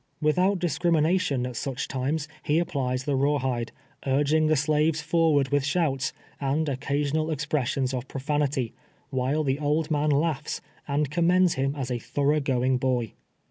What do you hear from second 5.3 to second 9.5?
with shouts, and occasional expressions of profanity, while